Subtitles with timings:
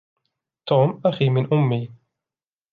[0.65, 1.91] توم أخي من أمّي.